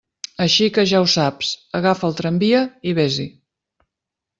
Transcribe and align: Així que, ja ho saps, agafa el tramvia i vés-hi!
Així 0.45 0.69
que, 0.77 0.85
ja 0.93 1.01
ho 1.03 1.05
saps, 1.17 1.53
agafa 1.83 2.11
el 2.11 2.19
tramvia 2.23 2.67
i 2.93 2.99
vés-hi! 3.03 3.33